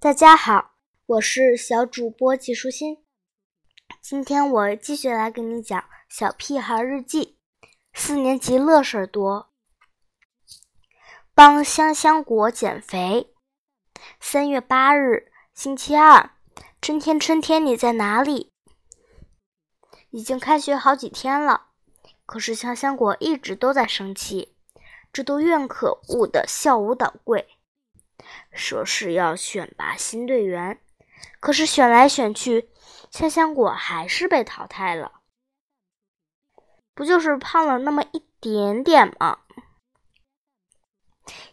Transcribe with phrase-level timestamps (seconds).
[0.00, 0.76] 大家好，
[1.06, 2.98] 我是小主播季舒心。
[4.00, 5.76] 今天我继续来给你讲
[6.08, 7.36] 《小屁孩日记》，
[7.92, 9.50] 四年级乐事儿多。
[11.34, 13.34] 帮香香果减肥。
[14.20, 16.30] 三月八日，星期二。
[16.80, 18.52] 春天，春天，你在哪里？
[20.10, 21.70] 已经开学好几天了，
[22.24, 24.54] 可是香香果一直都在生气，
[25.12, 27.57] 这都怨可恶的校舞蹈柜。
[28.52, 30.80] 说是要选拔新队员，
[31.40, 32.70] 可是选来选去，
[33.10, 35.20] 香香果还是被淘汰了。
[36.94, 39.38] 不就是胖了那么一点点吗？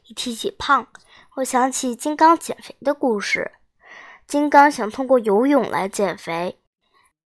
[0.05, 0.87] 一提起胖，
[1.35, 3.51] 我想起金刚减肥的故事。
[4.25, 6.59] 金刚想通过游泳来减肥，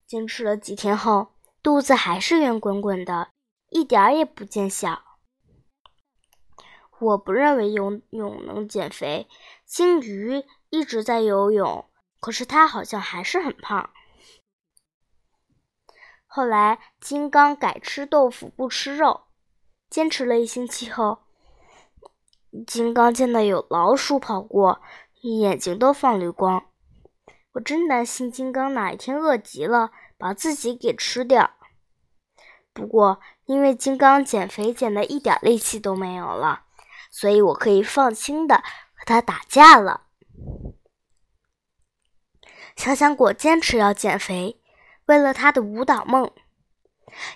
[0.06, 3.30] 坚持了几天后，肚子还是圆滚滚的，
[3.70, 5.04] 一点儿也不见小。
[7.00, 9.30] 我不认为游泳能减肥。
[9.70, 11.88] 金鱼一直在游泳，
[12.20, 13.92] 可是它好像还是很胖。
[16.26, 19.26] 后来，金刚改吃豆腐不吃肉，
[19.88, 21.20] 坚持了一星期后，
[22.66, 24.82] 金刚见到有老鼠跑过，
[25.22, 26.66] 眼睛都放绿光。
[27.52, 31.52] 我真担心金刚哪一天饿极了，把自己给吃掉。
[32.74, 36.64] 不过，因为金刚减肥减的一点力气都没有了，
[37.12, 38.64] 所以我可以放心的
[39.00, 40.04] 和他打架了。
[42.76, 44.62] 香香果坚持要减肥，
[45.06, 46.32] 为了他的舞蹈梦。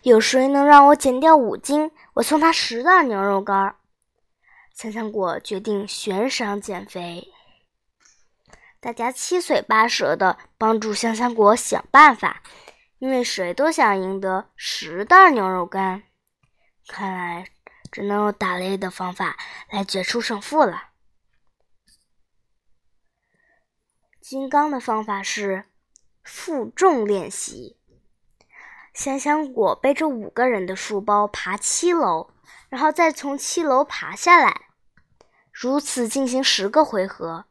[0.03, 1.91] 有谁能让我减掉五斤？
[2.13, 3.75] 我送他十袋牛肉干。
[4.73, 7.27] 香香果决定悬赏减肥。
[8.79, 12.43] 大家七嘴八舌的帮助香香果想办法，
[12.99, 16.03] 因为谁都想赢得十袋牛肉干。
[16.87, 17.47] 看来
[17.91, 19.37] 只能用打擂的方法
[19.69, 20.89] 来决出胜负了。
[24.23, 25.65] 金刚的方法是
[26.23, 27.75] 负重练习。
[28.93, 32.29] 香香果背着五个人的书包爬七楼，
[32.69, 34.69] 然后再从七楼爬下来，
[35.51, 37.43] 如此进行十个回合。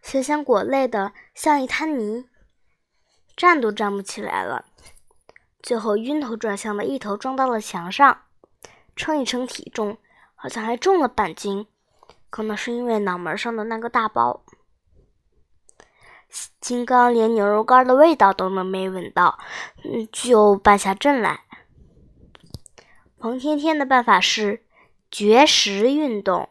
[0.00, 2.26] 香香果累得像一滩泥，
[3.36, 4.64] 站都站不起来了。
[5.62, 8.22] 最后晕头转向的一头撞到了墙上，
[8.96, 9.98] 称一称体重，
[10.34, 11.66] 好像还重了半斤，
[12.30, 14.42] 可能是因为脑门上的那个大包。
[16.60, 19.38] 金刚连牛肉干的味道都能没闻到，
[20.12, 21.40] 就败下阵来。
[23.18, 24.64] 彭天天的办法是
[25.10, 26.48] 绝食运动。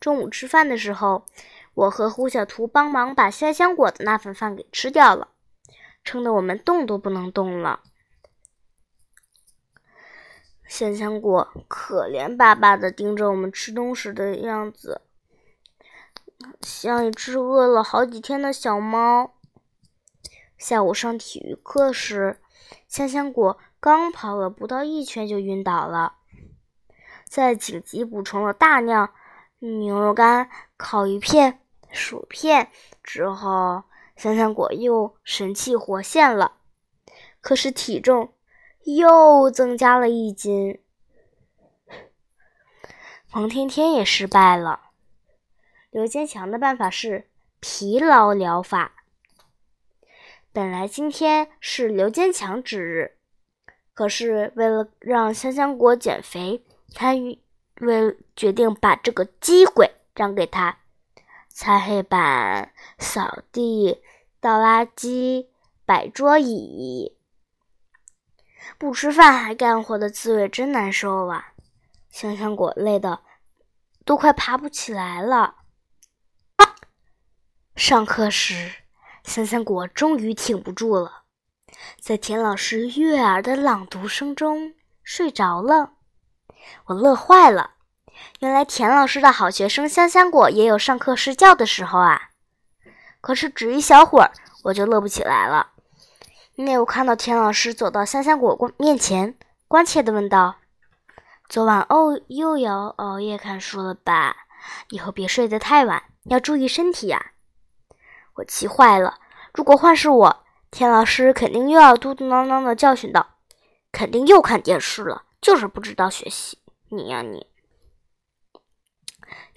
[0.00, 1.24] 中午吃饭的时候。
[1.74, 5.28] 我和胡小图帮忙把香香果的那份饭给吃掉了，
[6.04, 7.80] 撑得我们动都不能动了。
[10.68, 15.00] 香香果可怜巴巴的盯着我们吃东西的样子，
[16.60, 19.34] 像一只饿了好几天的小猫。
[20.58, 22.40] 下午上体育课时，
[22.86, 26.14] 香香果刚跑了不到一圈就晕倒了，
[27.28, 29.12] 在紧急补充了大量
[29.58, 31.58] 牛肉干、烤鱼片。
[31.90, 32.70] 薯片
[33.02, 33.82] 之后，
[34.16, 36.58] 香香果又神气活现了，
[37.42, 38.32] 可是体重
[38.84, 40.80] 又增加了一斤。
[43.30, 44.91] 彭天天也失败了。
[45.92, 47.28] 刘坚强的办法是
[47.60, 48.92] 疲劳疗法。
[50.50, 53.18] 本来今天是刘坚强之日，
[53.92, 56.64] 可是为了让香香果减肥，
[56.94, 57.12] 他
[57.82, 60.78] 为决定把这个机会让给他。
[61.50, 64.02] 擦黑板、扫地、
[64.40, 65.48] 倒垃圾、
[65.84, 67.14] 摆桌椅，
[68.78, 71.52] 不吃饭还干活的滋味真难受啊！
[72.08, 73.20] 香香果累的
[74.06, 75.56] 都快爬不起来了。
[77.74, 78.70] 上课时，
[79.24, 81.22] 香香果终于挺不住了，
[81.98, 85.92] 在田老师悦耳的朗读声中睡着了。
[86.86, 87.70] 我乐坏了。
[88.40, 92.30] 原来田老师的好学生香香果也有上课睡觉的时候啊！
[93.22, 94.30] 可是只一小会儿，
[94.64, 95.70] 我就乐不起来了，
[96.56, 99.34] 因为我看到田老师走到香香果面前，
[99.66, 100.56] 关切地问道
[101.48, 104.36] ：“昨晚哦又要熬夜看书了吧？
[104.90, 107.30] 以后别睡得太晚，要注意身体呀！”
[108.34, 109.18] 我气坏了。
[109.52, 113.26] 如果换是我，田老师肯定又要嘟嘟囔囔地教训道
[113.92, 116.58] ：“肯定又看电视了，就是不知道学习，
[116.88, 117.46] 你呀你！”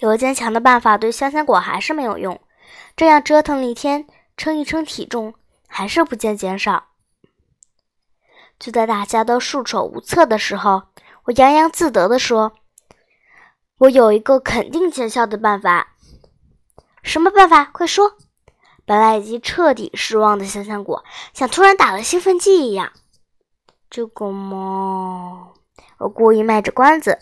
[0.00, 2.38] 有坚强的办法对香香果还是没有用，
[2.94, 4.06] 这样折腾了一天，
[4.36, 5.32] 称一称体重
[5.66, 6.88] 还是不见减少。
[8.58, 10.82] 就在大家都束手无策的时候，
[11.24, 12.52] 我洋洋自得地说
[13.78, 15.94] ：“我有一个肯定见效的办法，
[17.02, 17.64] 什么办法？
[17.64, 18.18] 快说！
[18.86, 21.04] 本来已经彻底失望的香香果，
[21.34, 22.92] 像突然打了兴奋剂一样。
[23.90, 25.52] 这个嘛，
[25.98, 27.18] 我故意卖着关子。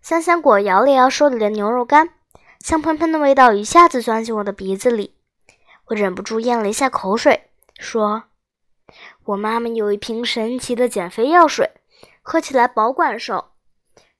[0.00, 2.14] 香香果摇了摇手里的牛肉干，
[2.58, 5.14] 香喷喷的味道一下子钻进我的鼻子里，
[5.86, 8.24] 我忍不住咽了一下口水，说
[9.24, 11.70] ：“我妈妈有一瓶神奇的减肥药水，
[12.22, 13.50] 喝起来保管瘦。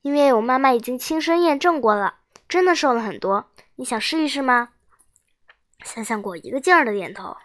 [0.03, 2.17] 因为我妈妈已经亲身验证过了，
[2.47, 3.47] 真的瘦了很多。
[3.77, 4.71] 你想试一试吗？”
[5.85, 7.37] 香香果一个劲儿的点头。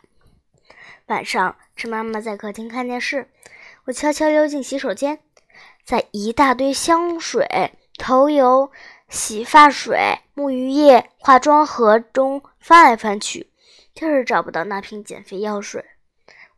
[1.07, 3.29] 晚上趁妈妈在客厅看电视，
[3.85, 5.19] 我悄悄溜进洗手间，
[5.83, 7.71] 在一大堆香水。
[7.99, 8.71] 头油、
[9.09, 13.49] 洗发水、沐浴液、化妆盒中翻来翻去，
[13.95, 15.83] 就是找不到那瓶减肥药水。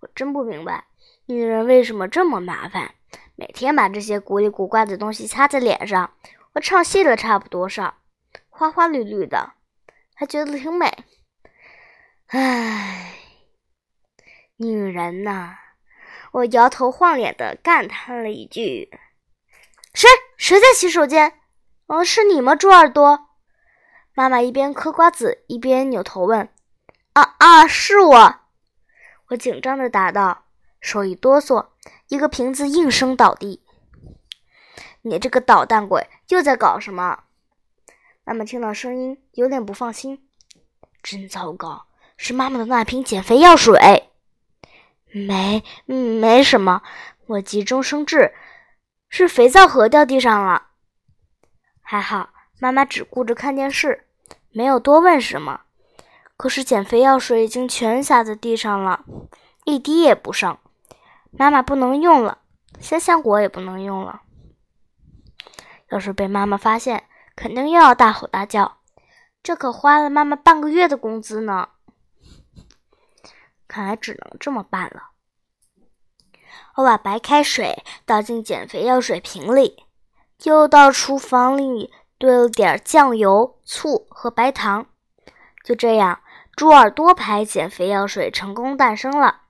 [0.02, 0.84] 我真不明白，
[1.28, 2.94] 女人为什么这么麻烦，
[3.38, 6.12] 每天把这些古里古怪的东西擦在脸上。
[6.52, 8.00] 我唱戏的差不多少，
[8.50, 9.54] 花花绿绿的，
[10.14, 11.06] 还觉得挺美。
[12.32, 13.16] 唉，
[14.58, 15.56] 女人呐！
[16.32, 18.92] 我摇头晃脸的感叹了一句。
[19.96, 21.40] 谁谁在洗手间？
[21.88, 23.30] 哦，是你吗，猪耳朵？
[24.14, 26.54] 妈妈一边嗑瓜子一边扭头问
[27.14, 28.36] ：“啊啊，是我！”
[29.30, 30.46] 我紧张的答道，
[30.80, 31.70] 手一哆嗦，
[32.10, 33.66] 一个瓶子应声倒地。
[35.02, 37.24] 你这个捣蛋鬼又在搞什么？
[38.24, 40.30] 妈妈听到声音有点不放心。
[41.02, 41.88] 真糟糕，
[42.22, 44.10] 是妈妈的那瓶减肥药水。
[45.14, 46.82] 没，没什么，
[47.28, 48.34] 我急中生智。
[49.08, 50.68] 是肥皂盒掉地上了，
[51.82, 52.30] 还好
[52.60, 54.06] 妈妈只顾着看电视，
[54.52, 55.62] 没有多问什么。
[56.36, 59.06] 可是减肥药水已经全洒在地上了，
[59.64, 60.58] 一滴也不剩。
[61.32, 62.40] 妈妈不能用了，
[62.82, 64.24] 香香果也不能用了。
[65.88, 67.06] 要是被妈妈发现，
[67.36, 68.78] 肯定又要大吼大叫。
[69.42, 71.70] 这可花了妈妈半个月的工资呢。
[73.70, 75.12] 看来只能这么办了。
[76.76, 79.86] 我把白开水倒进减肥药水瓶里，
[80.44, 84.88] 又到厨房里兑了点酱油、醋和白糖。
[85.64, 86.22] 就这样，
[86.56, 89.44] 猪耳朵牌减肥药水成功诞生了。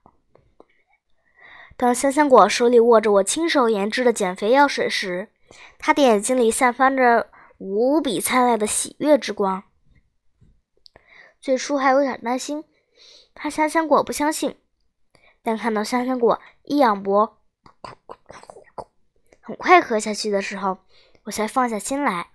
[1.76, 5.32] 当香香果手里握着我亲手研制的减肥药水时，
[5.78, 9.62] 他的眼睛里散发着无比灿烂的喜悦之光。
[11.40, 12.64] 最初还有点担心，
[13.34, 14.58] 怕香香果不相信。
[15.42, 17.38] 但看到香香果一仰脖，
[19.40, 20.78] 很快喝下去的时候，
[21.24, 22.30] 我才放下心来。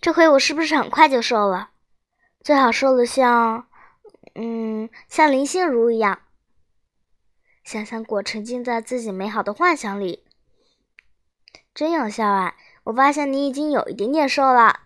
[0.00, 1.70] 这回我是不是很快就瘦了？
[2.40, 3.68] 最好瘦的像……
[4.34, 6.20] 嗯，像林心如一样。
[7.64, 10.24] 香香果沉浸在自己美好的幻想里，
[11.74, 12.54] 真有效啊！
[12.84, 14.82] 我发现你已经有一点点瘦了。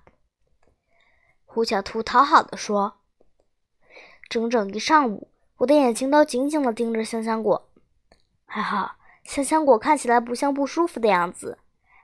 [1.45, 3.00] 胡小图讨好的说
[4.31, 5.29] ：“整整一上午。”
[5.61, 7.69] 我的眼睛都紧紧地盯着香香果，
[8.47, 8.93] 还好
[9.25, 11.59] 香香果看起来不像不舒服的样子，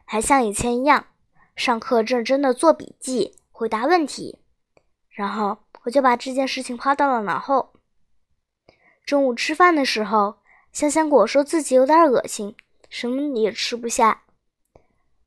[0.05, 1.06] 还像以前一样
[1.55, 4.40] 上课认真的做笔记、回答问题。
[5.08, 7.73] 然后我就把这件事情抛到了脑后。
[9.06, 10.37] 中午吃饭的时候，
[10.70, 12.55] 香香果说自己有点恶心，
[12.90, 14.25] 什么也吃不下。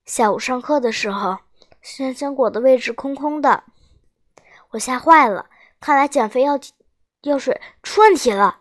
[0.06, 1.40] 下午上课的时候，
[1.82, 3.64] 香香果的位置空空的，
[4.70, 5.50] 我吓坏了，
[5.80, 6.60] 看来减肥要。
[7.22, 8.60] 药水出问题了，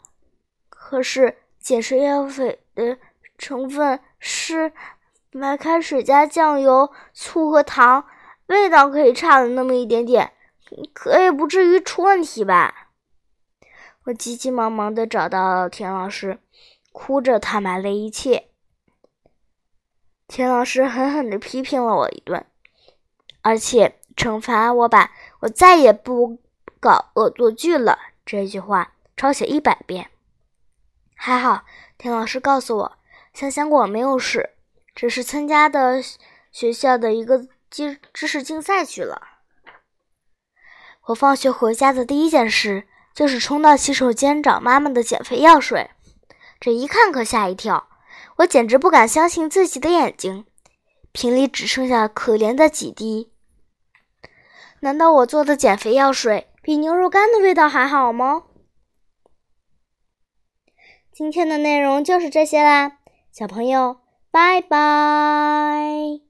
[0.69, 2.99] 可是减肥药水的
[3.37, 4.73] 成分是
[5.31, 8.05] 白开水加酱油、醋和糖，
[8.47, 10.33] 味道可以差了那么一点点，
[10.93, 12.88] 可也不至于出问题吧？
[14.05, 16.41] 我急急忙忙的找到田老师，
[16.91, 18.49] 哭着坦白了一切。
[20.27, 22.45] 田老师狠狠的批评了我一顿，
[23.43, 26.41] 而且惩罚我把我再也不
[26.81, 27.99] 搞恶作剧了。
[28.30, 30.11] 这句话抄写一百遍，
[31.16, 31.64] 还好
[31.97, 32.99] 田老师告诉我，
[33.32, 34.50] 香香果没有事，
[34.94, 36.02] 只是参加的
[36.52, 39.23] 学校的一个知知识竞赛去了。
[41.06, 45.88] 我放学回家的第一件事就是冲到洗手间找妈妈的减肥药水，
[46.61, 47.88] 这一看可吓一跳，
[48.37, 50.44] 我简直不敢相信自己的眼睛，
[51.12, 53.32] 瓶里只剩下可怜的几滴。
[54.80, 56.49] 难道我做的减肥药水？
[56.69, 58.43] 比牛肉干的味道还好吗？
[61.11, 62.99] 今天的内容就是这些啦，
[63.33, 66.27] 小朋友，拜拜。